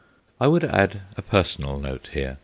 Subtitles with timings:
[0.39, 2.39] I would add a personal note here.